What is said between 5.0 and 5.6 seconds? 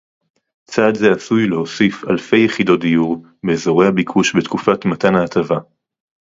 ההטבה